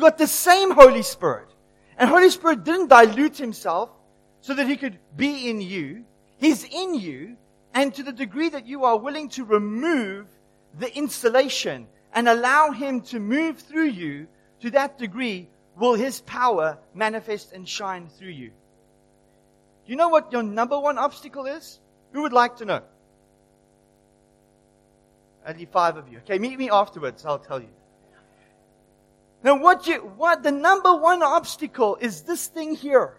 [0.00, 1.48] You got the same Holy Spirit.
[1.98, 3.90] And Holy Spirit didn't dilute himself
[4.40, 6.06] so that he could be in you.
[6.38, 7.36] He's in you.
[7.74, 10.26] And to the degree that you are willing to remove
[10.78, 14.26] the insulation and allow him to move through you,
[14.60, 18.48] to that degree will his power manifest and shine through you.
[19.84, 21.78] Do you know what your number one obstacle is?
[22.12, 22.82] Who would like to know?
[25.46, 26.20] Only five of you.
[26.20, 27.26] Okay, meet me afterwards.
[27.26, 27.68] I'll tell you.
[29.42, 33.16] Now, what you, what the number one obstacle is this thing here.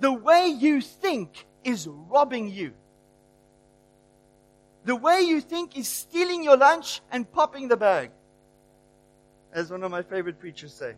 [0.00, 2.72] The way you think is robbing you.
[4.84, 8.10] The way you think is stealing your lunch and popping the bag.
[9.52, 10.94] As one of my favorite preachers say.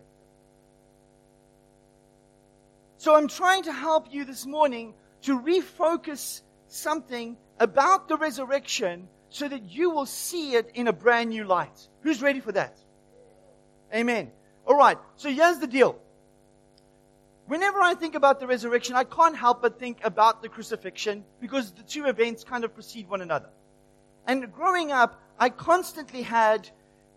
[2.99, 9.49] So I'm trying to help you this morning to refocus something about the resurrection so
[9.49, 11.88] that you will see it in a brand new light.
[12.02, 12.77] Who's ready for that?
[13.95, 14.30] Amen.
[14.67, 14.99] All right.
[15.17, 15.99] So here's the deal.
[17.47, 21.73] Whenever I think about the resurrection, I can't help but think about the crucifixion because
[21.73, 23.49] the two events kind of precede one another.
[24.27, 26.68] And growing up, I constantly had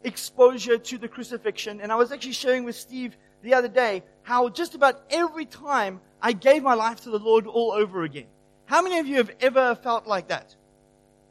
[0.04, 1.82] exposure to the crucifixion.
[1.82, 6.02] And I was actually sharing with Steve the other day how just about every time
[6.22, 8.26] I gave my life to the Lord all over again.
[8.66, 10.56] How many of you have ever felt like that?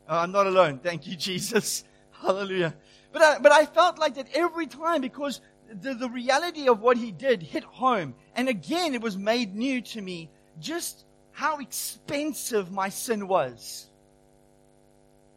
[0.08, 0.78] Oh, I'm not alone.
[0.78, 1.84] Thank you, Jesus.
[2.12, 2.74] Hallelujah.
[3.12, 5.40] But I, but I felt like that every time because
[5.80, 8.14] the, the reality of what he did hit home.
[8.34, 13.86] And again, it was made new to me just how expensive my sin was.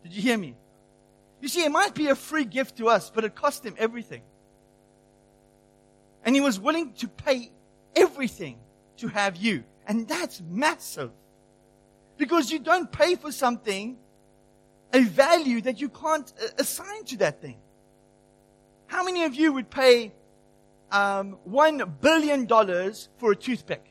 [0.04, 0.56] Did you hear me?
[1.42, 4.22] You see, it might be a free gift to us, but it cost him everything.
[6.24, 7.52] And he was willing to pay
[7.96, 8.58] everything
[8.98, 9.64] to have you.
[9.88, 11.12] And that's massive.
[12.18, 13.98] Because you don't pay for something
[14.94, 17.58] a value that you can't uh, assign to that thing.
[18.88, 20.14] How many of you would pay
[20.92, 23.84] um, one billion dollars for a toothpick?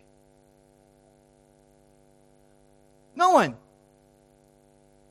[3.17, 3.57] No one.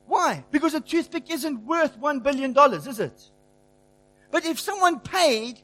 [0.06, 0.44] Why?
[0.52, 3.30] Because a toothpick isn't worth one billion dollars, is it?
[4.32, 5.62] But if someone paid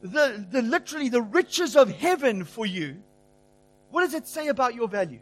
[0.00, 3.02] the, the literally the riches of heaven for you,
[3.90, 5.20] what does it say about your value?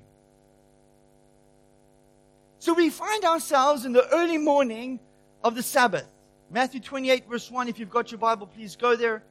[2.59, 5.01] So we find ourselves in the early morning
[5.43, 6.09] of the Sabbath.
[6.51, 7.69] Matthew 28 verse 1.
[7.69, 9.23] If you've got your Bible, please go there.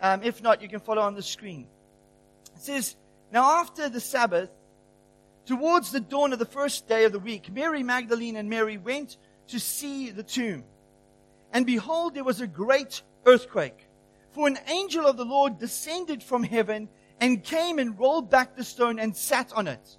[0.00, 1.66] Um, if not, you can follow on the screen.
[2.54, 2.96] It says,
[3.32, 4.50] Now after the Sabbath,
[5.46, 9.16] towards the dawn of the first day of the week, Mary Magdalene and Mary went
[9.48, 10.64] to see the tomb.
[11.52, 13.86] And behold, there was a great earthquake.
[14.30, 16.88] For an angel of the Lord descended from heaven
[17.20, 19.96] and came and rolled back the stone and sat on it.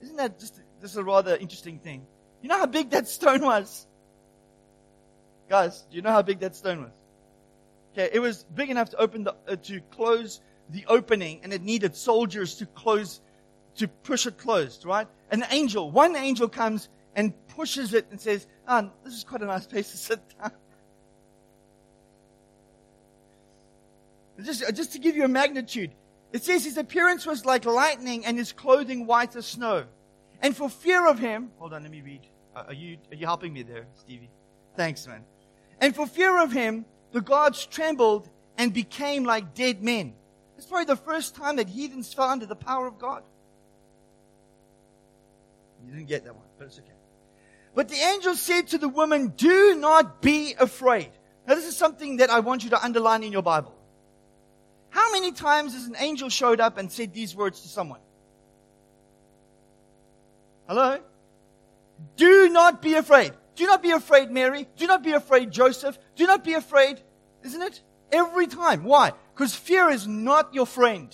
[0.00, 2.06] Isn't that just a rather interesting thing.
[2.40, 3.87] You know how big that stone was?
[5.48, 6.92] Guys, do you know how big that stone was?
[7.92, 11.62] Okay, it was big enough to open the, uh, to close the opening and it
[11.62, 13.20] needed soldiers to close,
[13.76, 15.08] to push it closed, right?
[15.30, 19.46] An angel, one angel comes and pushes it and says, oh, this is quite a
[19.46, 20.52] nice place to sit down.
[24.40, 25.90] Just, just to give you a magnitude,
[26.32, 29.84] it says his appearance was like lightning and his clothing white as snow.
[30.40, 32.20] And for fear of him, hold on, let me read.
[32.54, 34.30] Uh, are you, are you helping me there, Stevie?
[34.76, 35.24] Thanks, man.
[35.80, 40.14] And for fear of him, the gods trembled and became like dead men.
[40.56, 43.22] It's probably the first time that heathens fell under the power of God.
[45.86, 46.88] You didn't get that one, but it's okay.
[47.74, 51.10] But the angel said to the woman, Do not be afraid.
[51.46, 53.74] Now, this is something that I want you to underline in your Bible.
[54.90, 58.00] How many times has an angel showed up and said these words to someone?
[60.66, 60.98] Hello?
[62.16, 63.32] Do not be afraid.
[63.58, 64.68] Do not be afraid, Mary.
[64.76, 65.98] Do not be afraid, Joseph.
[66.14, 67.02] Do not be afraid,
[67.42, 67.82] isn't it?
[68.12, 68.84] Every time.
[68.84, 69.12] Why?
[69.34, 71.08] Because fear is not your friend.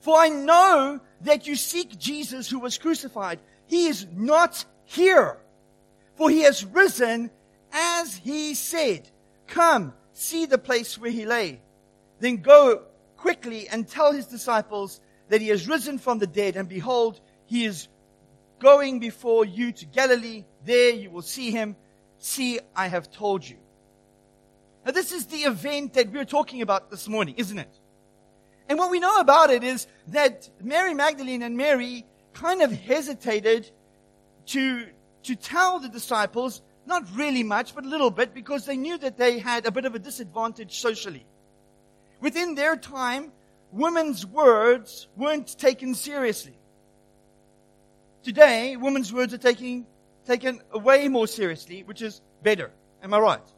[0.00, 3.38] For I know that you seek Jesus who was crucified.
[3.68, 5.38] He is not here.
[6.16, 7.30] For he has risen
[7.72, 9.08] as he said.
[9.46, 11.60] Come, see the place where he lay.
[12.18, 12.82] Then go
[13.16, 17.64] quickly and tell his disciples that he has risen from the dead, and behold, he
[17.64, 17.86] is
[18.60, 20.44] going before you to Galilee.
[20.64, 21.74] There you will see him.
[22.18, 23.56] See, I have told you.
[24.86, 27.74] Now, this is the event that we're talking about this morning, isn't it?
[28.68, 33.68] And what we know about it is that Mary Magdalene and Mary kind of hesitated
[34.46, 34.86] to,
[35.24, 39.18] to tell the disciples, not really much, but a little bit, because they knew that
[39.18, 41.26] they had a bit of a disadvantage socially.
[42.20, 43.32] Within their time,
[43.72, 46.56] women's words weren't taken seriously.
[48.22, 49.86] Today, women's words are taking,
[50.26, 52.70] taken way more seriously, which is better.
[53.02, 53.52] Am I right?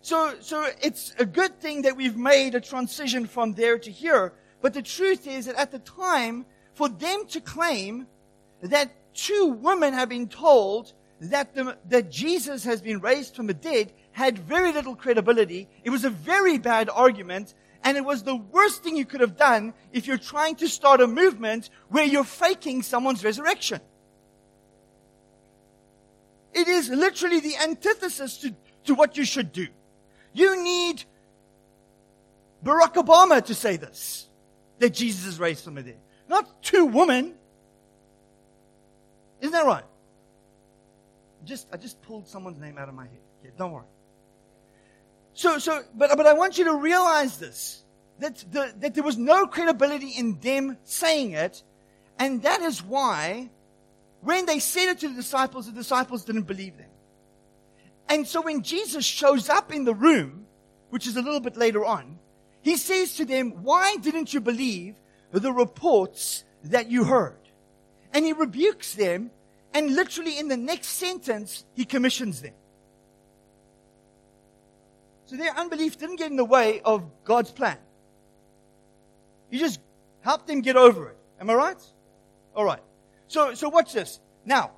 [0.00, 4.32] So, so it's a good thing that we've made a transition from there to here.
[4.60, 8.06] But the truth is that at the time, for them to claim
[8.62, 13.54] that two women have been told that, the, that Jesus has been raised from the
[13.54, 15.68] dead had very little credibility.
[15.84, 17.54] It was a very bad argument.
[17.84, 21.02] And it was the worst thing you could have done if you're trying to start
[21.02, 23.80] a movement where you're faking someone's resurrection.
[26.54, 28.54] It is literally the antithesis to,
[28.84, 29.66] to what you should do.
[30.32, 31.04] You need
[32.64, 34.28] Barack Obama to say this,
[34.78, 35.98] that Jesus is raised from the dead.
[36.26, 37.34] Not two women.
[39.40, 39.84] Isn't that right?
[41.44, 43.52] Just, I just pulled someone's name out of my head.
[43.58, 43.84] Don't worry.
[45.34, 47.82] So, so, but, but I want you to realize this,
[48.20, 51.62] that, the, that there was no credibility in them saying it,
[52.18, 53.50] and that is why
[54.20, 56.88] when they said it to the disciples, the disciples didn't believe them.
[58.08, 60.46] And so when Jesus shows up in the room,
[60.90, 62.18] which is a little bit later on,
[62.62, 64.94] he says to them, why didn't you believe
[65.32, 67.36] the reports that you heard?
[68.12, 69.30] And he rebukes them,
[69.74, 72.54] and literally in the next sentence, he commissions them.
[75.26, 77.78] So their unbelief didn't get in the way of God's plan.
[79.50, 79.80] He just
[80.20, 81.16] helped them get over it.
[81.40, 81.82] Am I right?
[82.54, 82.82] All right.
[83.28, 84.20] So, so watch this.
[84.44, 84.72] Now,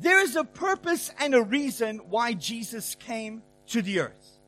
[0.00, 4.38] there is a purpose and a reason why Jesus came to the earth.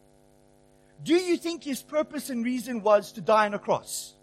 [1.03, 4.15] Do you think his purpose and reason was to die on a cross?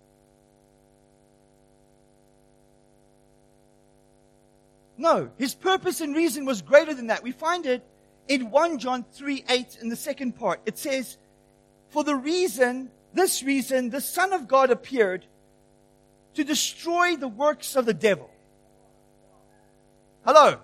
[4.98, 7.24] No, his purpose and reason was greater than that.
[7.24, 7.86] We find it
[8.28, 11.18] in 1 John 3 8 in the second part, it says,
[11.90, 15.26] For the reason, this reason, the Son of God appeared
[16.34, 18.30] to destroy the works of the devil.
[20.26, 20.60] Hello?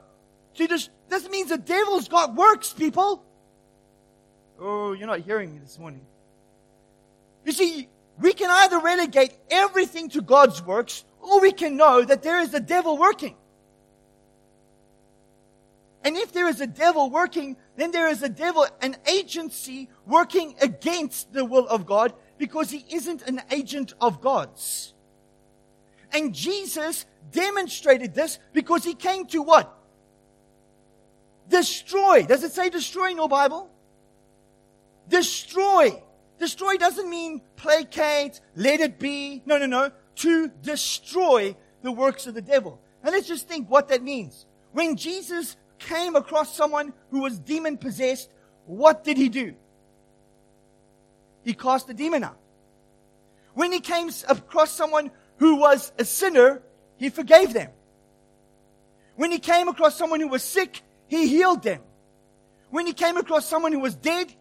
[0.53, 3.23] See, this, this means the devil's got works, people.
[4.59, 6.01] Oh, you're not hearing me this morning.
[7.45, 7.87] You see,
[8.19, 12.53] we can either relegate everything to God's works, or we can know that there is
[12.53, 13.35] a devil working.
[16.03, 20.55] And if there is a devil working, then there is a devil, an agency working
[20.61, 24.93] against the will of God because he isn't an agent of God's.
[26.11, 29.77] And Jesus demonstrated this because he came to what?
[31.49, 32.23] Destroy.
[32.23, 33.69] Does it say destroy in your Bible?
[35.07, 36.01] Destroy.
[36.39, 39.43] Destroy doesn't mean placate, let it be.
[39.45, 39.91] No, no, no.
[40.15, 42.81] To destroy the works of the devil.
[43.03, 44.45] And let's just think what that means.
[44.71, 45.57] When Jesus
[45.87, 48.29] came across someone who was demon possessed,
[48.65, 49.55] what did he do?
[51.43, 52.37] He cast the demon out.
[53.53, 56.61] When he came across someone who was a sinner,
[56.97, 57.71] he forgave them.
[59.15, 61.81] When he came across someone who was sick, he healed them.
[62.69, 64.33] When he came across someone who was dead,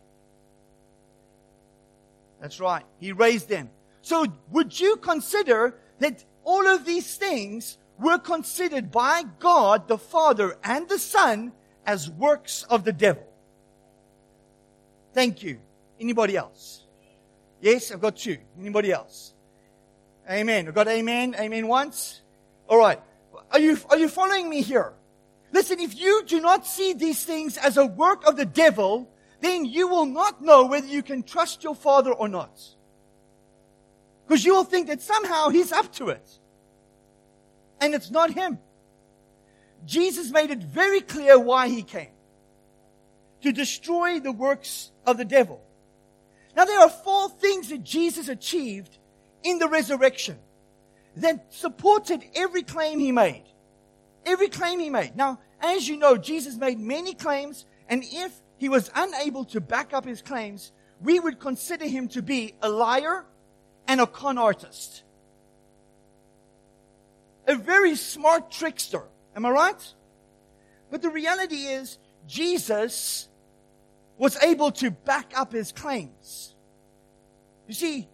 [2.41, 3.71] that's right, he raised them.
[4.03, 10.57] So would you consider that all of these things were considered by God the Father
[10.65, 11.53] and the Son
[11.87, 13.27] as works of the devil.
[15.13, 15.61] Thank you.
[15.99, 16.87] Anybody else?
[17.61, 18.39] Yes, I've got two.
[18.59, 19.35] Anybody else?
[20.31, 20.69] Amen.
[20.69, 21.35] I've got amen.
[21.39, 22.23] Amen once.
[22.69, 23.01] All right.
[23.51, 24.95] Are you, are you following me here?
[25.53, 29.11] Listen, if you do not see these things as a work of the devil,
[29.41, 32.61] then you will not know whether you can trust your father or not.
[34.27, 36.40] Because you will think that somehow he's up to it
[37.81, 38.59] and it's not him.
[39.85, 42.11] Jesus made it very clear why he came.
[43.43, 45.63] To destroy the works of the devil.
[46.55, 48.99] Now there are four things that Jesus achieved
[49.43, 50.39] in the resurrection
[51.17, 53.45] that supported every claim he made.
[54.27, 55.17] Every claim he made.
[55.17, 59.95] Now, as you know, Jesus made many claims, and if he was unable to back
[59.95, 63.25] up his claims, we would consider him to be a liar
[63.89, 65.03] and a con artist
[67.51, 69.03] a very smart trickster.
[69.35, 69.95] Am I right?
[70.91, 73.29] But the reality is, Jesus
[74.17, 76.55] was able to back up his claims.
[77.67, 78.09] You see,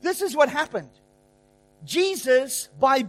[0.00, 0.90] this is what happened.
[1.84, 3.08] Jesus, by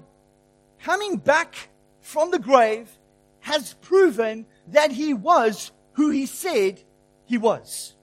[0.82, 1.70] coming back
[2.02, 2.90] from the grave,
[3.40, 6.82] has proven that he was who he said
[7.26, 7.96] he was.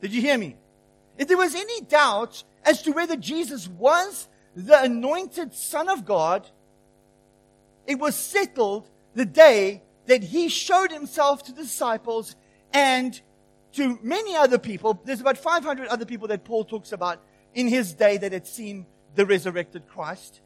[0.00, 0.56] Did you hear me?
[1.18, 6.48] If there was any doubt as to whether Jesus was the anointed Son of God,
[7.86, 12.36] it was settled the day that he showed himself to the disciples
[12.72, 13.20] and
[13.72, 15.00] to many other people.
[15.04, 17.20] There's about 500 other people that Paul talks about
[17.54, 20.40] in his day that had seen the resurrected Christ.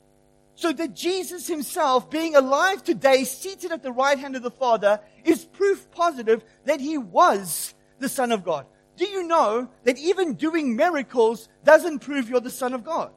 [0.54, 5.00] So that Jesus himself, being alive today, seated at the right hand of the Father,
[5.24, 8.66] is proof positive that he was the Son of God.
[8.96, 13.12] Do you know that even doing miracles doesn't prove you're the Son of God?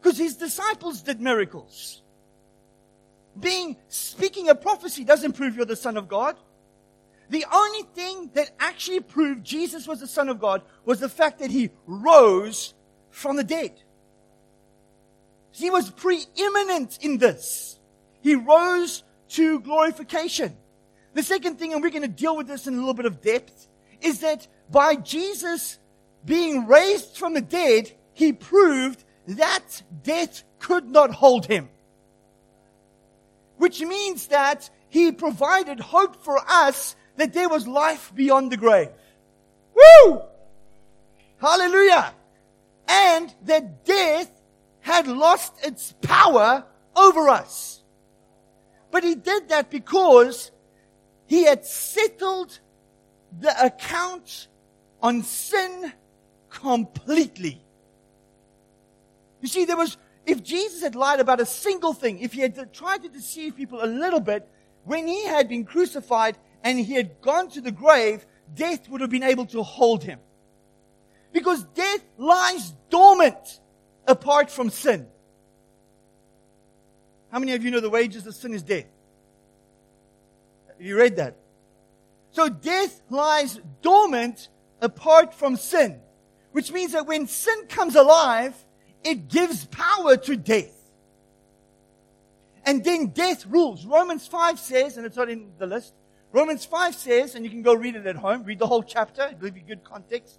[0.00, 2.02] Because his disciples did miracles.
[3.38, 6.36] Being, speaking a prophecy doesn't prove you're the Son of God.
[7.28, 11.38] The only thing that actually proved Jesus was the Son of God was the fact
[11.38, 12.74] that he rose
[13.10, 13.72] from the dead.
[15.52, 17.78] He was preeminent in this.
[18.20, 20.56] He rose to glorification.
[21.14, 23.20] The second thing, and we're going to deal with this in a little bit of
[23.20, 23.68] depth,
[24.00, 25.78] is that by Jesus
[26.24, 29.04] being raised from the dead, he proved
[29.38, 31.68] that death could not hold him.
[33.56, 38.88] Which means that he provided hope for us that there was life beyond the grave.
[39.74, 40.22] Woo!
[41.38, 42.14] Hallelujah!
[42.88, 44.30] And that death
[44.80, 46.64] had lost its power
[46.96, 47.82] over us.
[48.90, 50.50] But he did that because
[51.26, 52.58] he had settled
[53.38, 54.48] the account
[55.00, 55.92] on sin
[56.48, 57.62] completely.
[59.40, 62.72] You see, there was, if Jesus had lied about a single thing, if he had
[62.72, 64.48] tried to deceive people a little bit,
[64.84, 69.10] when he had been crucified and he had gone to the grave, death would have
[69.10, 70.18] been able to hold him.
[71.32, 73.60] Because death lies dormant
[74.06, 75.06] apart from sin.
[77.30, 78.86] How many of you know the wages of sin is death?
[80.68, 81.36] Have you read that?
[82.32, 84.48] So death lies dormant
[84.80, 86.00] apart from sin.
[86.52, 88.54] Which means that when sin comes alive,
[89.04, 90.76] it gives power to death.
[92.64, 93.86] And then death rules.
[93.86, 95.94] Romans 5 says, and it's not in the list,
[96.32, 99.28] Romans 5 says, and you can go read it at home, read the whole chapter,
[99.28, 100.38] it'll you good context.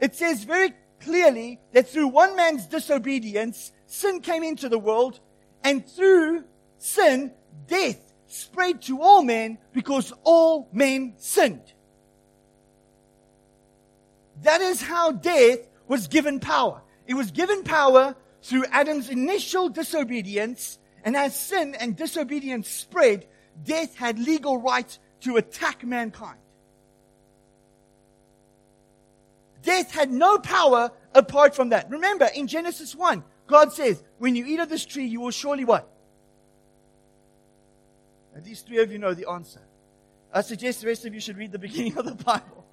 [0.00, 5.20] It says very clearly that through one man's disobedience, sin came into the world,
[5.62, 6.44] and through
[6.78, 7.32] sin,
[7.66, 11.72] death spread to all men because all men sinned.
[14.42, 16.82] That is how death was given power.
[17.08, 23.26] It was given power through Adam's initial disobedience, and as sin and disobedience spread,
[23.64, 26.38] death had legal right to attack mankind.
[29.62, 31.90] Death had no power apart from that.
[31.90, 35.64] Remember, in Genesis 1, God says, when you eat of this tree, you will surely
[35.64, 35.88] what?
[38.34, 39.62] And these three of you know the answer.
[40.32, 42.66] I suggest the rest of you should read the beginning of the Bible.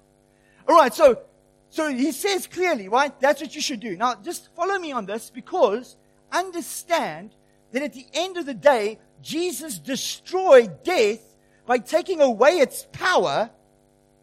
[0.68, 1.20] Alright, so,
[1.70, 3.18] so he says clearly, right?
[3.20, 3.96] That's what you should do.
[3.96, 5.96] Now, just follow me on this because
[6.32, 7.34] understand
[7.72, 11.20] that at the end of the day, Jesus destroyed death
[11.66, 13.50] by taking away its power,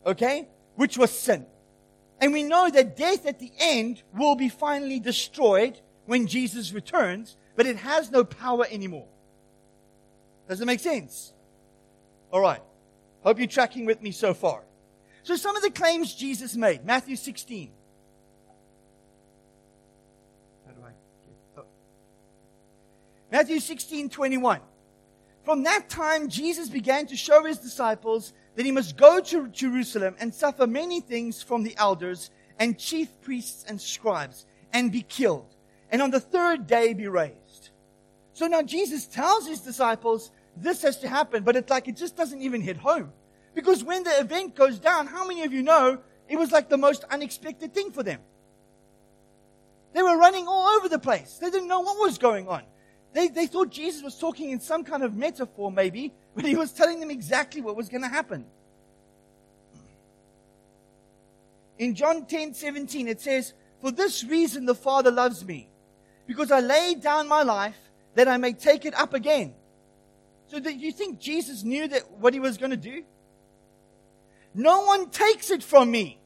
[0.06, 1.46] okay, which was sin.
[2.20, 7.36] And we know that death at the end will be finally destroyed when Jesus returns,
[7.56, 9.08] but it has no power anymore.
[10.48, 11.34] Does it make sense?
[12.32, 12.62] All right.
[13.24, 14.64] Hope you're tracking with me so far.
[15.24, 16.86] So some of the claims Jesus made.
[16.86, 17.72] Matthew 16.
[20.66, 21.66] How do I get, oh.
[23.32, 24.60] Matthew 16, 21.
[25.44, 30.16] From that time, Jesus began to show his disciples that he must go to Jerusalem
[30.20, 35.56] and suffer many things from the elders and chief priests and scribes and be killed,
[35.92, 37.70] and on the third day be raised.
[38.34, 42.16] So now Jesus tells his disciples this has to happen, but it's like it just
[42.16, 43.12] doesn't even hit home.
[43.54, 46.78] Because when the event goes down, how many of you know it was like the
[46.78, 48.20] most unexpected thing for them?
[49.94, 51.38] They were running all over the place.
[51.40, 52.64] They didn't know what was going on.
[53.14, 56.72] They, they thought Jesus was talking in some kind of metaphor, maybe, but he was
[56.72, 58.46] telling them exactly what was going to happen.
[61.78, 65.70] In John 10 17, it says, For this reason the Father loves me,
[66.26, 67.78] because I laid down my life
[68.16, 69.54] that I may take it up again.
[70.48, 73.04] So do you think Jesus knew that what he was going to do?
[74.54, 76.20] No one takes it from me.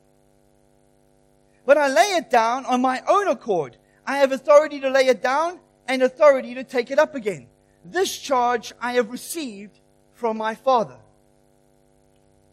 [1.66, 3.78] But I lay it down on my own accord.
[4.06, 7.48] I have authority to lay it down and authority to take it up again.
[7.84, 9.80] This charge I have received
[10.14, 10.98] from my Father.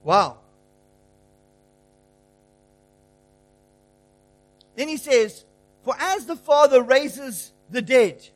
[0.02, 0.38] Wow.
[4.76, 5.44] Then he says,
[5.82, 8.28] For as the Father raises the dead,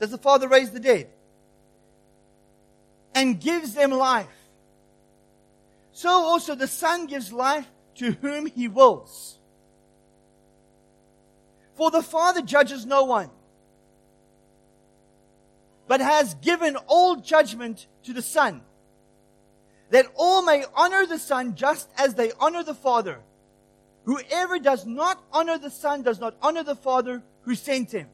[0.00, 1.08] does the Father raise the dead?
[3.14, 4.26] And gives them life.
[5.98, 9.36] So also the Son gives life to whom he wills.
[11.74, 13.30] For the Father judges no one,
[15.88, 18.60] but has given all judgment to the Son,
[19.90, 23.18] that all may honor the Son just as they honor the Father.
[24.04, 28.06] Whoever does not honor the Son does not honor the Father who sent him.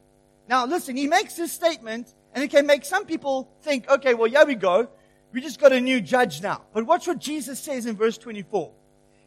[0.48, 4.30] Now listen, he makes this statement, and it can make some people think, okay, well,
[4.30, 4.88] here we go.
[5.34, 6.62] We just got a new judge now.
[6.72, 8.70] But watch what Jesus says in verse 24.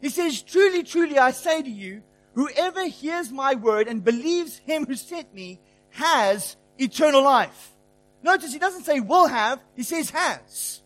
[0.00, 4.86] He says, Truly, truly, I say to you, whoever hears my word and believes him
[4.86, 5.60] who sent me
[5.90, 7.72] has eternal life.
[8.22, 10.80] Notice he doesn't say will have, he says has.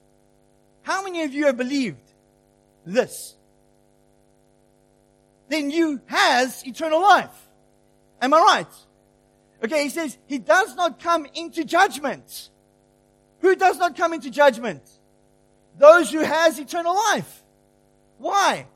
[0.83, 2.02] How many of you have believed
[2.85, 3.37] this?
[5.49, 7.49] Then you has eternal life.
[8.21, 8.75] Am I right?
[9.62, 12.50] Okay, he says he does not come into judgment.
[13.38, 14.83] Who does not come into judgment?
[15.79, 17.43] Those who has eternal life.
[18.19, 18.67] Why?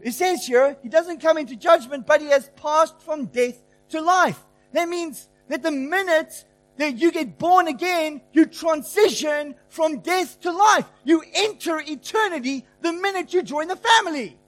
[0.00, 4.00] It says here, he doesn't come into judgment, but he has passed from death to
[4.00, 4.40] life.
[4.72, 6.44] That means that the minute
[6.76, 10.86] that you get born again, you transition from death to life.
[11.04, 14.38] You enter eternity the minute you join the family.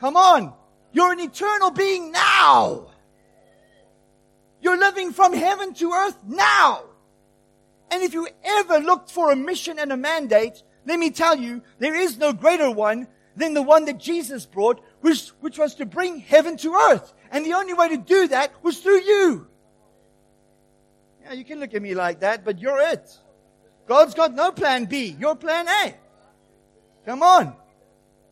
[0.00, 0.52] Come on.
[0.92, 2.88] You're an eternal being now.
[4.60, 6.84] You're living from heaven to earth now.
[7.90, 11.62] And if you ever looked for a mission and a mandate, let me tell you,
[11.78, 15.86] there is no greater one than the one that Jesus brought, which, which was to
[15.86, 17.12] bring heaven to earth.
[17.30, 19.46] And the only way to do that was through you.
[21.22, 23.10] Yeah, you can look at me like that, but you're it.
[23.86, 25.16] God's got no plan B.
[25.18, 25.94] You're plan A.
[27.04, 27.54] Come on.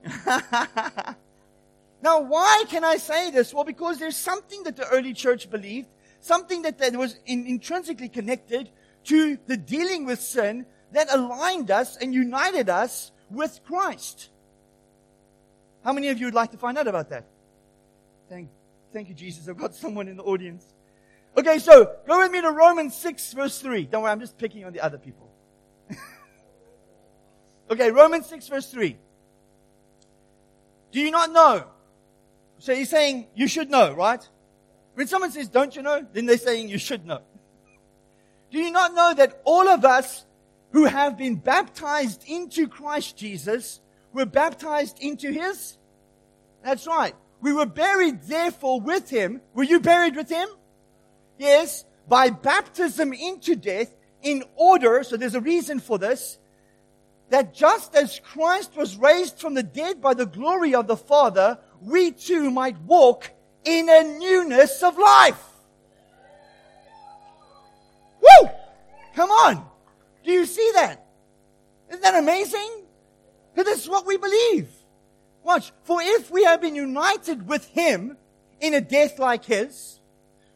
[2.03, 3.55] now, why can I say this?
[3.55, 5.89] Well, because there's something that the early church believed,
[6.21, 8.71] something that, that was in, intrinsically connected
[9.05, 14.31] to the dealing with sin that aligned us and united us with Christ.
[15.83, 17.27] How many of you would like to find out about that?
[18.29, 18.49] Thank,
[18.93, 19.49] thank you, Jesus.
[19.49, 20.65] I've got someone in the audience.
[21.37, 23.87] Okay, so go with me to Romans 6 verse 3.
[23.87, 25.31] Don't worry, I'm just picking on the other people.
[27.71, 28.97] okay, Romans 6 verse 3.
[30.93, 31.65] Do you not know?
[32.59, 34.27] So he's saying you should know, right?
[34.95, 36.07] When someone says, don't you know?
[36.13, 37.21] Then they're saying you should know.
[38.55, 40.25] Do you not know that all of us
[40.71, 43.81] who have been baptized into Christ Jesus
[44.13, 45.77] were baptized into his?
[46.63, 47.17] That's right.
[47.41, 49.41] We were buried therefore with him.
[49.55, 50.47] Were you buried with him?
[51.37, 51.85] Yes.
[52.07, 56.39] By baptism into death in order, so there's a reason for this,
[57.31, 61.59] that just as Christ was raised from the dead by the glory of the Father,
[61.81, 63.33] we too might walk
[63.65, 65.43] in a newness of life.
[68.41, 68.51] Woo!
[69.15, 69.67] Come on.
[70.25, 71.07] Do you see that?
[71.89, 72.85] Isn't that amazing?
[73.55, 74.69] This is what we believe.
[75.43, 75.73] Watch.
[75.85, 78.17] For if we have been united with Him
[78.61, 80.01] in a death like His,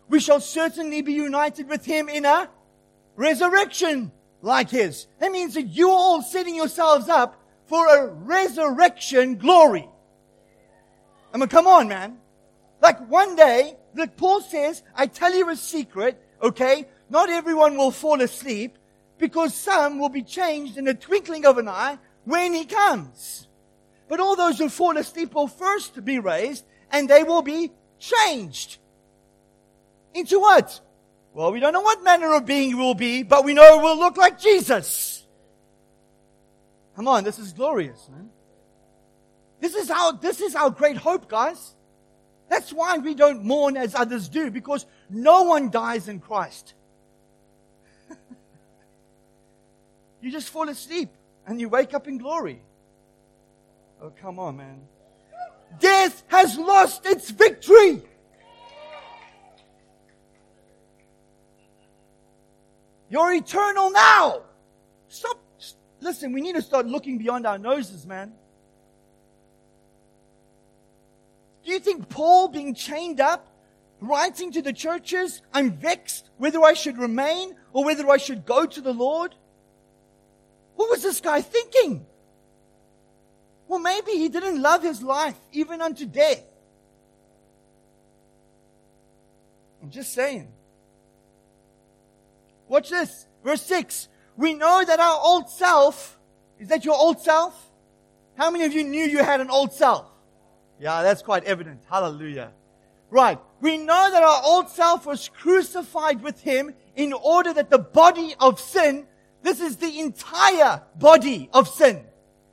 [0.08, 2.48] we shall certainly be united with Him in a
[3.14, 4.10] resurrection
[4.40, 5.06] like His.
[5.20, 9.88] That means that you're all setting yourselves up for a resurrection glory.
[11.32, 12.18] I mean, come on, man.
[12.80, 16.86] Like one day, like Paul says, I tell you a secret, okay?
[17.10, 18.76] Not everyone will fall asleep
[19.18, 23.46] because some will be changed in the twinkling of an eye when he comes.
[24.08, 28.78] But all those who fall asleep will first be raised and they will be changed.
[30.14, 30.80] Into what?
[31.34, 33.98] Well, we don't know what manner of being will be, but we know it will
[33.98, 35.26] look like Jesus.
[36.96, 38.30] Come on, this is glorious, man.
[39.60, 41.74] This is our, this is our great hope, guys.
[42.48, 46.74] That's why we don't mourn as others do, because no one dies in Christ.
[50.20, 51.10] You just fall asleep
[51.46, 52.60] and you wake up in glory.
[54.02, 54.80] Oh, come on, man.
[55.80, 58.02] Death has lost its victory.
[63.10, 64.42] You're eternal now.
[65.08, 65.38] Stop.
[66.00, 68.32] Listen, we need to start looking beyond our noses, man.
[71.64, 73.48] Do you think Paul being chained up,
[74.00, 78.64] writing to the churches, I'm vexed whether I should remain or whether I should go
[78.64, 79.34] to the Lord?
[80.78, 82.06] What was this guy thinking?
[83.66, 86.44] Well, maybe he didn't love his life even unto death.
[89.82, 90.46] I'm just saying.
[92.68, 93.26] Watch this.
[93.42, 94.06] Verse 6.
[94.36, 96.16] We know that our old self,
[96.60, 97.60] is that your old self?
[98.36, 100.06] How many of you knew you had an old self?
[100.78, 101.80] Yeah, that's quite evident.
[101.90, 102.52] Hallelujah.
[103.10, 103.40] Right.
[103.60, 108.36] We know that our old self was crucified with him in order that the body
[108.38, 109.08] of sin
[109.42, 112.04] this is the entire body of sin.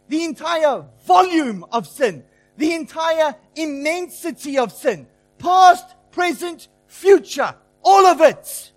[0.08, 2.24] The entire volume of sin.
[2.58, 5.08] The entire immensity of sin.
[5.40, 7.56] Past, present, future.
[7.82, 8.72] All of it.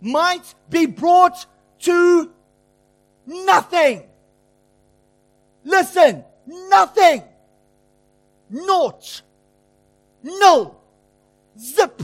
[0.00, 1.46] Might be brought
[1.80, 2.32] to
[3.26, 4.04] nothing.
[5.64, 7.22] Listen, nothing.
[8.50, 9.22] Naught.
[10.22, 10.76] No.
[11.58, 12.02] Zip.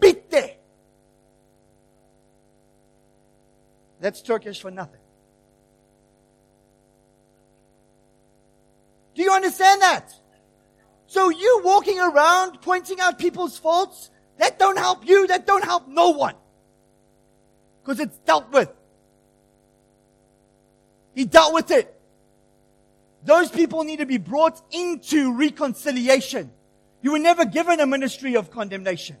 [0.00, 0.57] Bitte.
[4.00, 5.00] That's Turkish for nothing.
[9.14, 10.12] Do you understand that?
[11.06, 15.88] So you walking around pointing out people's faults, that don't help you, that don't help
[15.88, 16.34] no one.
[17.82, 18.70] Because it's dealt with.
[21.14, 21.92] He dealt with it.
[23.24, 26.52] Those people need to be brought into reconciliation.
[27.02, 29.16] You were never given a ministry of condemnation.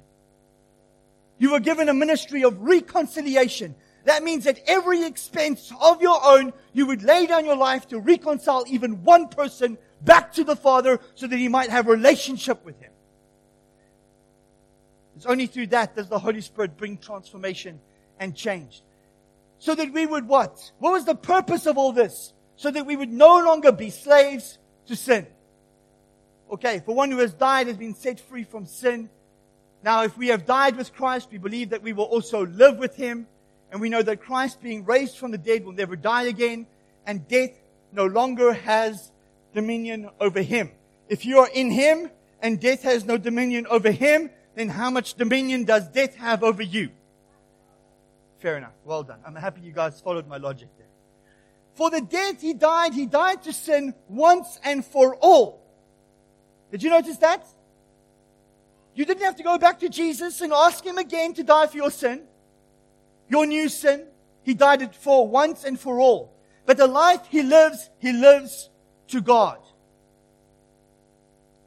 [1.38, 3.74] You were given a ministry of reconciliation.
[4.08, 8.00] That means at every expense of your own, you would lay down your life to
[8.00, 12.80] reconcile even one person back to the Father so that he might have relationship with
[12.80, 12.90] him.
[15.14, 17.80] It's only through that does the Holy Spirit bring transformation
[18.18, 18.82] and change.
[19.58, 20.72] So that we would what?
[20.78, 22.32] What was the purpose of all this?
[22.56, 25.26] So that we would no longer be slaves to sin.
[26.50, 29.10] Okay, for one who has died has been set free from sin.
[29.82, 32.96] Now, if we have died with Christ, we believe that we will also live with
[32.96, 33.26] Him.
[33.70, 36.66] And we know that Christ being raised from the dead will never die again.
[37.06, 37.50] And death
[37.92, 39.12] no longer has
[39.54, 40.70] dominion over Him.
[41.08, 45.14] If you are in Him and death has no dominion over Him, then how much
[45.14, 46.90] dominion does death have over you?
[48.38, 48.72] Fair enough.
[48.84, 49.20] Well done.
[49.26, 50.86] I'm happy you guys followed my logic there.
[51.74, 55.62] For the death he died, he died to sin once and for all.
[56.70, 57.46] Did you notice that?
[58.94, 61.76] You didn't have to go back to Jesus and ask him again to die for
[61.76, 62.22] your sin,
[63.28, 64.06] your new sin.
[64.42, 66.32] He died it for once and for all.
[66.66, 68.70] But the life he lives, he lives
[69.08, 69.58] to God.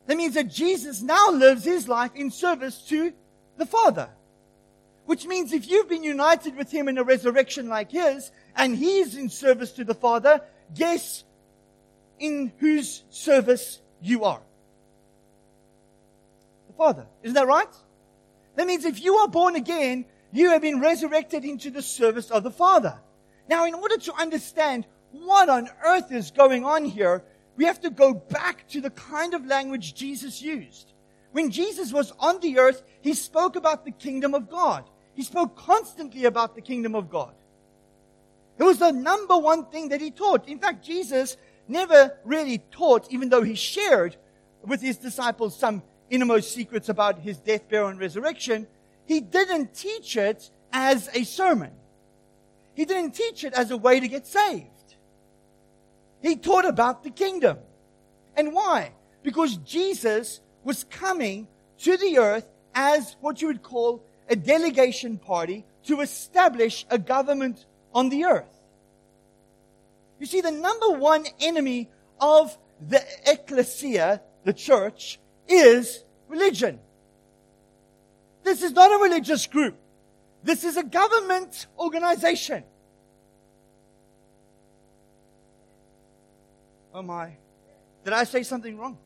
[0.07, 3.13] That means that Jesus now lives his life in service to
[3.57, 4.09] the Father.
[5.05, 9.15] Which means if you've been united with him in a resurrection like his, and he's
[9.15, 10.41] in service to the Father,
[10.73, 11.23] guess
[12.19, 14.41] in whose service you are?
[16.67, 17.05] The Father.
[17.23, 17.73] Isn't that right?
[18.55, 22.43] That means if you are born again, you have been resurrected into the service of
[22.43, 22.97] the Father.
[23.49, 27.23] Now, in order to understand what on earth is going on here,
[27.57, 30.93] we have to go back to the kind of language Jesus used.
[31.31, 34.89] When Jesus was on the earth, he spoke about the kingdom of God.
[35.13, 37.33] He spoke constantly about the kingdom of God.
[38.57, 40.47] It was the number one thing that he taught.
[40.47, 44.15] In fact, Jesus never really taught, even though he shared
[44.65, 48.67] with his disciples some innermost secrets about his death, burial, and resurrection.
[49.05, 51.71] He didn't teach it as a sermon.
[52.73, 54.95] He didn't teach it as a way to get saved.
[56.21, 57.57] He taught about the kingdom.
[58.35, 58.93] And why?
[59.23, 61.47] Because Jesus was coming
[61.79, 67.65] to the earth as what you would call a delegation party to establish a government
[67.93, 68.61] on the earth.
[70.19, 76.79] You see, the number one enemy of the ecclesia, the church, is religion.
[78.43, 79.75] This is not a religious group.
[80.43, 82.63] This is a government organization.
[86.93, 87.37] Oh my.
[88.03, 88.97] Did I say something wrong?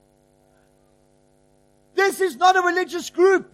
[1.94, 3.52] This is not a religious group.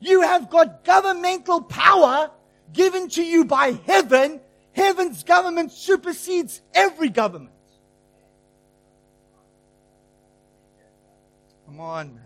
[0.00, 2.30] You have got governmental power
[2.72, 4.40] given to you by heaven.
[4.72, 7.52] Heaven's government supersedes every government.
[11.66, 12.25] Come on, man.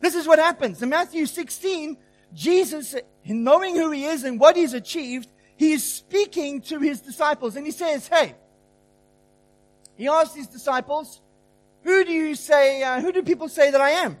[0.00, 0.82] This is what happens.
[0.82, 1.96] In Matthew 16,
[2.32, 7.56] Jesus, knowing who he is and what he's achieved, he is speaking to his disciples
[7.56, 8.34] and he says, Hey,
[9.96, 11.20] he asked his disciples,
[11.82, 14.18] Who do you say, uh, who do people say that I am?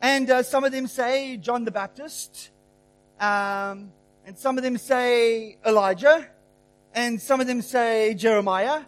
[0.00, 2.50] And uh, some of them say John the Baptist.
[3.18, 3.92] Um,
[4.26, 6.28] and some of them say Elijah.
[6.92, 8.82] And some of them say Jeremiah.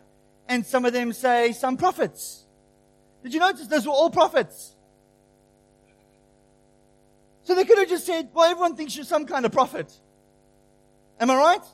[0.48, 2.44] And some of them say some prophets.
[3.22, 4.74] Did you notice those were all prophets?
[7.48, 9.90] So they could have just said, well, everyone thinks you're some kind of prophet.
[11.18, 11.64] Am I right?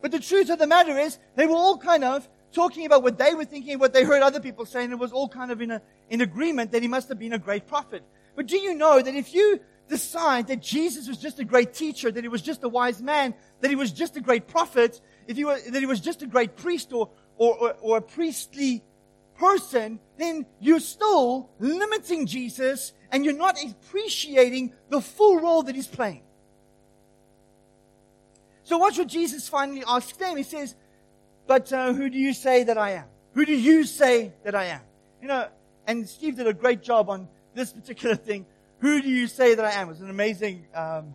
[0.00, 3.18] But the truth of the matter is, they were all kind of talking about what
[3.18, 4.92] they were thinking, what they heard other people saying.
[4.92, 7.40] It was all kind of in, a, in agreement that he must have been a
[7.40, 8.04] great prophet.
[8.36, 9.58] But do you know that if you
[9.88, 13.34] decide that Jesus was just a great teacher, that he was just a wise man,
[13.62, 16.28] that he was just a great prophet, if he were, that he was just a
[16.28, 18.84] great priest or, or, or, or a priestly
[19.38, 25.86] person, then you're still limiting Jesus and you're not appreciating the full role that he's
[25.86, 26.22] playing.
[28.64, 30.36] So watch what Jesus finally asks them.
[30.36, 30.74] He says,
[31.46, 33.04] but uh, who do you say that I am?
[33.34, 34.80] Who do you say that I am?
[35.22, 35.48] You know,
[35.86, 38.46] and Steve did a great job on this particular thing.
[38.80, 39.86] Who do you say that I am?
[39.86, 41.14] It was an amazing um,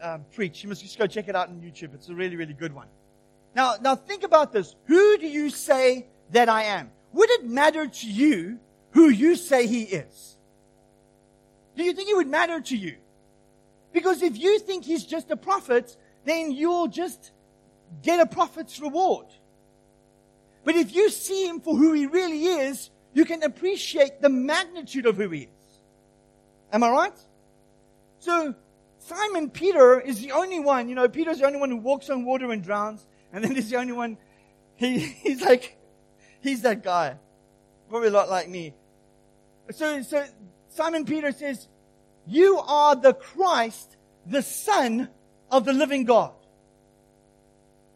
[0.00, 0.62] um, preach.
[0.62, 1.94] You must just go check it out on YouTube.
[1.94, 2.86] It's a really, really good one.
[3.54, 4.74] Now, now think about this.
[4.86, 6.90] Who do you say that I am?
[7.14, 8.58] Would it matter to you
[8.90, 10.36] who you say he is?
[11.76, 12.96] Do you think it would matter to you?
[13.92, 17.30] Because if you think he's just a prophet, then you'll just
[18.02, 19.26] get a prophet's reward.
[20.64, 25.06] But if you see him for who he really is, you can appreciate the magnitude
[25.06, 25.78] of who he is.
[26.72, 27.18] Am I right?
[28.18, 28.56] So,
[28.98, 32.24] Simon Peter is the only one, you know, Peter's the only one who walks on
[32.24, 34.16] water and drowns, and then he's the only one,
[34.74, 35.76] he, he's like,
[36.44, 37.16] he's that guy.
[37.88, 38.74] Probably a lot like me.
[39.70, 40.24] So, so
[40.68, 41.68] Simon Peter says,
[42.26, 45.08] you are the Christ, the Son
[45.50, 46.32] of the living God.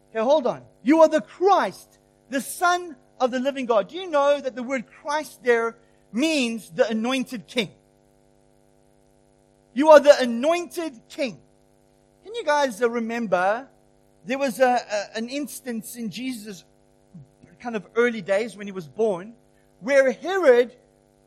[0.09, 0.63] Okay, hold on.
[0.83, 3.89] You are the Christ, the Son of the living God.
[3.89, 5.77] Do you know that the word Christ there
[6.11, 7.71] means the anointed king?
[9.73, 11.39] You are the anointed king.
[12.23, 13.67] Can you guys remember
[14.25, 16.63] there was a, a, an instance in Jesus'
[17.59, 19.33] kind of early days when he was born
[19.79, 20.75] where Herod,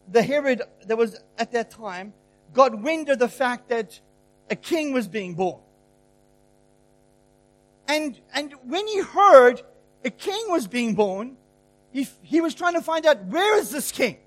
[0.08, 2.12] the Herod that was at that time,
[2.52, 3.98] got wind of the fact that
[4.50, 5.60] a king was being born.
[7.88, 9.62] And, and when he heard
[10.04, 11.36] a king was being born,
[11.90, 14.18] he, he was trying to find out where is this king?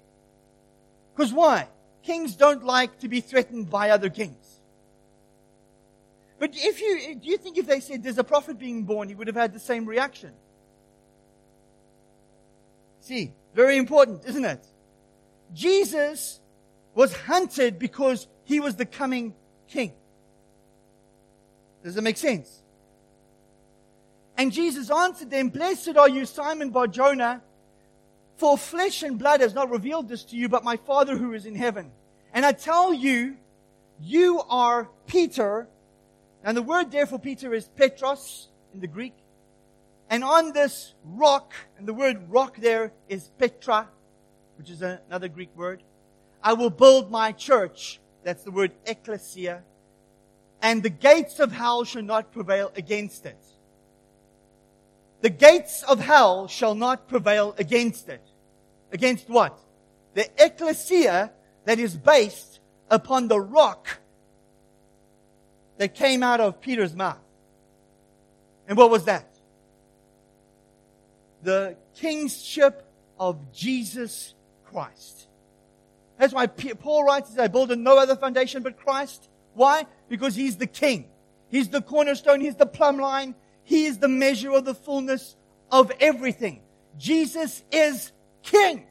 [1.15, 1.69] Because why?
[2.03, 4.59] Kings don't like to be threatened by other kings.
[6.37, 9.15] But if you, do you think if they said there's a prophet being born, he
[9.15, 10.33] would have had the same reaction?
[13.05, 14.65] See, very important, isn't it?
[15.53, 16.39] Jesus
[16.95, 19.35] was hunted because he was the coming
[19.67, 19.93] king.
[21.83, 22.63] Does that make sense?
[24.35, 27.43] And Jesus answered them, Blessed are you, Simon Bar Jonah,
[28.37, 31.45] for flesh and blood has not revealed this to you, but my Father who is
[31.45, 31.91] in heaven.
[32.33, 33.37] And I tell you,
[34.01, 35.67] you are Peter.
[36.43, 39.13] And the word there for Peter is Petros in the Greek.
[40.09, 43.89] And on this rock, and the word rock there is Petra,
[44.57, 45.83] which is another Greek word.
[46.43, 47.99] I will build my church.
[48.23, 49.63] That's the word ecclesia.
[50.61, 53.43] And the gates of hell shall not prevail against it.
[55.21, 58.21] The gates of hell shall not prevail against it.
[58.91, 59.59] Against what?
[60.13, 61.31] The ecclesia
[61.65, 63.99] that is based upon the rock
[65.77, 67.17] that came out of Peter's mouth.
[68.67, 69.34] And what was that?
[71.45, 74.33] The kingship of Jesus
[74.65, 75.27] Christ.
[76.17, 79.29] That's why Paul writes, I build on no other foundation but Christ.
[79.53, 79.85] Why?
[80.09, 81.05] Because he's the king.
[81.49, 82.41] He's the cornerstone.
[82.41, 83.35] He's the plumb line.
[83.63, 85.35] He is the measure of the fullness
[85.71, 86.61] of everything.
[86.97, 88.87] Jesus is king.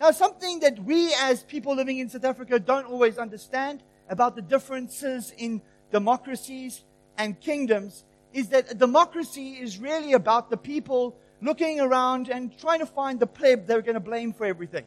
[0.00, 4.42] Now, something that we as people living in South Africa don't always understand about the
[4.42, 6.84] differences in democracies
[7.18, 8.04] and kingdoms
[8.34, 13.26] is that democracy is really about the people looking around and trying to find the
[13.26, 14.84] pleb they're going to blame for everything.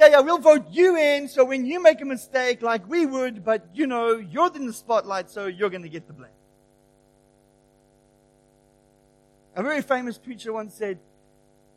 [0.00, 3.44] yeah, yeah, we'll vote you in so when you make a mistake like we would,
[3.44, 6.30] but you know, you're in the spotlight, so you're going to get the blame.
[9.56, 10.98] A very famous preacher once said,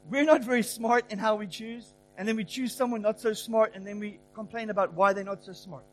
[0.10, 3.34] we're not very smart in how we choose, and then we choose someone not so
[3.34, 5.84] smart, and then we complain about why they're not so smart.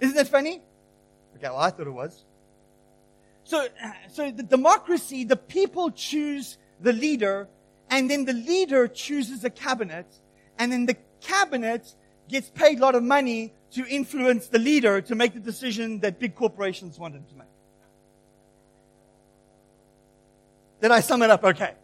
[0.00, 0.60] Isn't that funny?
[1.36, 2.24] Okay, well, I thought it was.
[3.44, 3.66] So,
[4.12, 7.48] so the democracy, the people choose the leader
[7.90, 10.06] and then the leader chooses a cabinet,
[10.58, 11.92] and then the cabinet
[12.28, 16.20] gets paid a lot of money to influence the leader to make the decision that
[16.20, 17.48] big corporations want him to make.
[20.80, 21.74] Did I sum it up okay?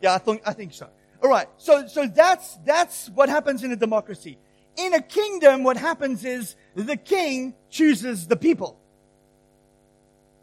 [0.00, 0.88] Yeah, I think, I think so.
[1.22, 4.38] Alright, so, so that's, that's what happens in a democracy.
[4.76, 8.80] In a kingdom, what happens is the king chooses the people.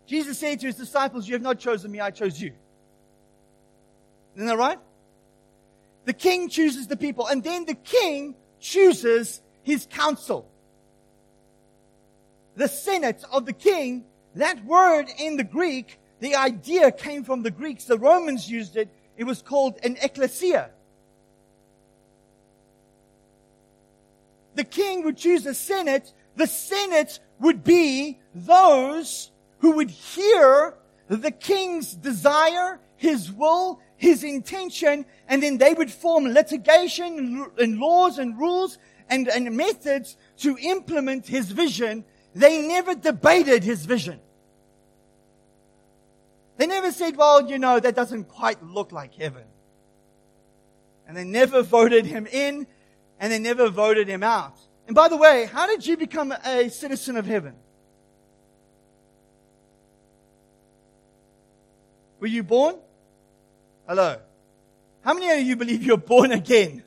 [0.05, 2.53] Jesus said to his disciples, you have not chosen me, I chose you.
[4.35, 4.79] Isn't that right?
[6.05, 10.49] The king chooses the people, and then the king chooses his council.
[12.55, 17.51] The senate of the king, that word in the Greek, the idea came from the
[17.51, 17.85] Greeks.
[17.85, 18.89] The Romans used it.
[19.17, 20.71] It was called an ecclesia.
[24.55, 26.13] The king would choose a senate.
[26.35, 30.75] The senate would be those who would hear
[31.07, 38.17] the king's desire, his will, his intention, and then they would form litigation and laws
[38.17, 38.77] and rules
[39.09, 42.05] and, and methods to implement his vision.
[42.33, 44.19] They never debated his vision.
[46.57, 49.43] They never said, well, you know, that doesn't quite look like heaven.
[51.07, 52.67] And they never voted him in
[53.21, 54.57] and they never voted him out.
[54.87, 57.53] And by the way, how did you become a citizen of heaven?
[62.19, 62.75] Were you born?
[63.87, 64.17] Hello.
[65.01, 66.83] How many of you believe you're born again?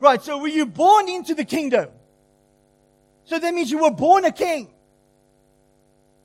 [0.00, 1.88] Right, so were you born into the kingdom?
[3.24, 4.68] So that means you were born a king.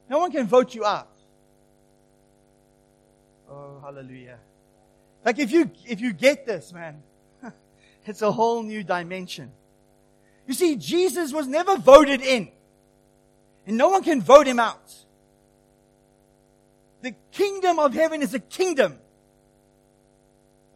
[0.10, 1.08] No one can vote you out.
[3.50, 4.40] Oh, hallelujah.
[5.24, 7.04] Like if you, if you get this, man,
[8.06, 9.52] it's a whole new dimension.
[10.48, 12.50] You see, Jesus was never voted in.
[13.66, 14.94] And no one can vote him out.
[17.02, 18.98] The kingdom of heaven is a kingdom.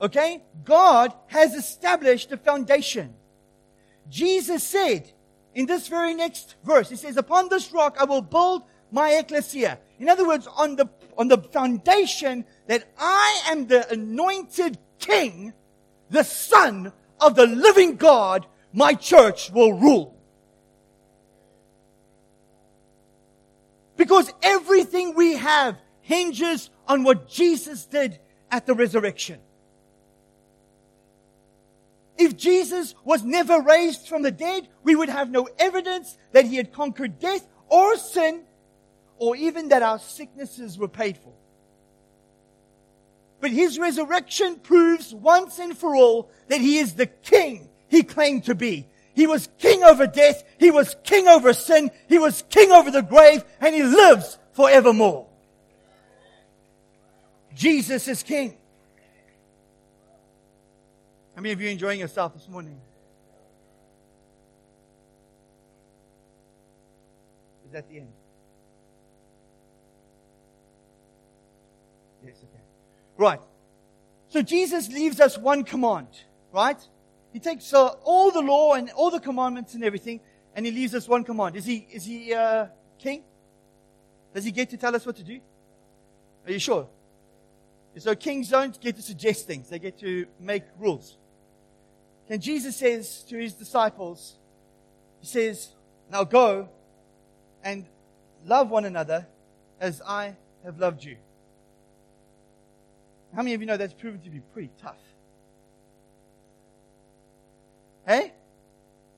[0.02, 0.44] Okay?
[0.64, 3.14] God has established the foundation.
[4.10, 5.12] Jesus said
[5.54, 9.80] in this very next verse, He says, Upon this rock I will build my ecclesia.
[10.00, 15.54] In other words, on the, on the foundation that I am the anointed king,
[16.10, 20.16] the son of the living God, my church will rule.
[23.98, 28.20] Because everything we have hinges on what Jesus did
[28.52, 29.40] at the resurrection.
[32.18, 36.56] If Jesus was never raised from the dead, we would have no evidence that he
[36.56, 38.44] had conquered death or sin,
[39.18, 41.34] or even that our sicknesses were paid for.
[43.46, 48.46] But his resurrection proves once and for all that he is the king he claimed
[48.46, 48.88] to be.
[49.14, 50.44] He was king over death.
[50.58, 51.92] He was king over sin.
[52.08, 55.28] He was king over the grave and he lives forevermore.
[57.54, 58.58] Jesus is king.
[61.36, 62.82] How many of you enjoying yourself this morning?
[67.68, 68.12] Is that the end?
[72.26, 72.64] Yes, okay.
[73.18, 73.40] Right.
[74.30, 76.08] So Jesus leaves us one command,
[76.52, 76.80] right?
[77.32, 80.20] He takes uh, all the law and all the commandments and everything,
[80.56, 81.56] and he leaves us one command.
[81.56, 83.24] Is he, is he uh, king?
[84.34, 85.40] Does he get to tell us what to do?
[86.46, 86.88] Are you sure?
[87.98, 89.70] So kings don't get to suggest things.
[89.70, 91.18] They get to make rules.
[92.30, 94.38] And Jesus says to his disciples,
[95.22, 95.70] He says,
[96.12, 96.70] Now go
[97.64, 97.86] and
[98.46, 99.28] love one another
[99.80, 101.18] as I have loved you.
[103.36, 105.00] How many of you know that's proven to be pretty tough?
[108.08, 108.34] Hey?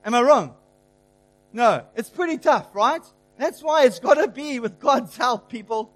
[0.03, 0.55] Am I wrong?
[1.53, 3.01] No, it's pretty tough, right?
[3.37, 5.93] That's why it's got to be with God's help, people.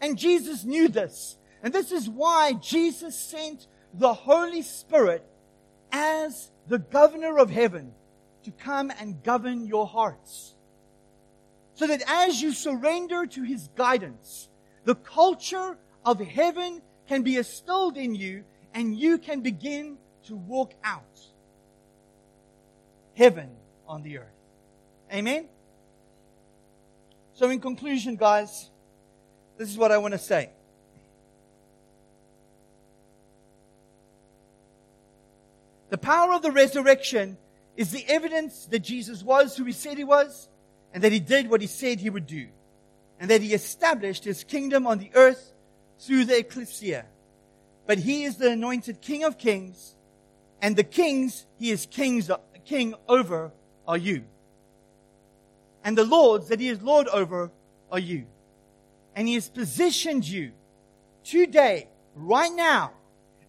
[0.00, 1.36] And Jesus knew this.
[1.62, 5.24] And this is why Jesus sent the Holy Spirit
[5.92, 7.92] as the governor of heaven
[8.44, 10.54] to come and govern your hearts.
[11.74, 14.48] So that as you surrender to his guidance,
[14.84, 20.72] the culture of heaven can be instilled in you and you can begin to walk
[20.84, 21.02] out
[23.14, 23.50] heaven
[23.86, 24.26] on the earth.
[25.12, 25.46] Amen?
[27.34, 28.70] So, in conclusion, guys,
[29.58, 30.50] this is what I want to say.
[35.90, 37.36] The power of the resurrection
[37.76, 40.48] is the evidence that Jesus was who he said he was,
[40.94, 42.48] and that he did what he said he would do,
[43.20, 45.51] and that he established his kingdom on the earth
[46.02, 47.06] through the ecclesia.
[47.86, 49.94] But he is the anointed King of kings,
[50.60, 52.30] and the kings he is kings,
[52.64, 53.52] king over
[53.86, 54.24] are you.
[55.84, 57.50] And the lords that he is lord over
[57.90, 58.26] are you.
[59.16, 60.52] And he has positioned you
[61.24, 62.92] today, right now,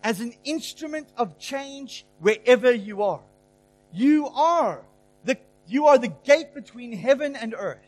[0.03, 3.21] as an instrument of change wherever you are.
[3.93, 4.81] You are
[5.23, 5.37] the,
[5.67, 7.87] you are the gate between heaven and earth.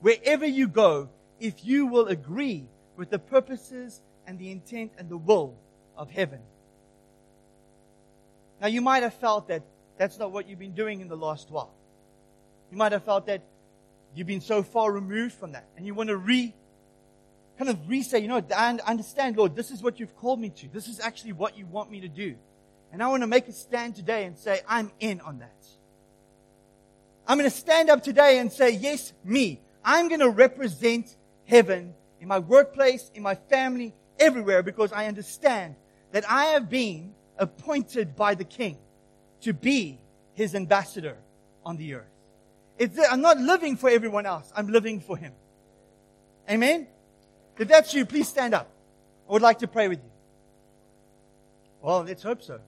[0.00, 5.16] Wherever you go, if you will agree with the purposes and the intent and the
[5.16, 5.54] will
[5.96, 6.40] of heaven.
[8.60, 9.62] Now you might have felt that
[9.98, 11.72] that's not what you've been doing in the last while.
[12.70, 13.42] You might have felt that
[14.14, 16.54] you've been so far removed from that and you want to re
[17.58, 20.68] kind of re-say, you know, I understand, Lord, this is what you've called me to.
[20.68, 22.34] This is actually what you want me to do.
[22.92, 25.64] And I want to make a stand today and say, I'm in on that.
[27.26, 29.60] I'm going to stand up today and say, yes, me.
[29.84, 35.76] I'm going to represent heaven in my workplace, in my family, everywhere because I understand
[36.12, 38.78] that I have been appointed by the King
[39.42, 40.00] to be
[40.32, 41.18] his ambassador
[41.66, 42.08] on the earth.
[42.78, 44.50] It's, I'm not living for everyone else.
[44.56, 45.34] I'm living for him.
[46.48, 46.86] Amen?
[47.58, 48.70] If that's you, please stand up.
[49.28, 50.10] I would like to pray with you.
[51.82, 52.58] Well, let's hope so.